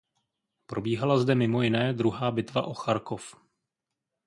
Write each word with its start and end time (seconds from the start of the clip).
Probíhala 0.65 1.17
zde 1.17 1.35
mimo 1.35 1.61
jiné 1.61 1.93
druhá 1.93 2.31
bitva 2.31 2.61
o 2.61 2.73
Charkov. 2.73 3.35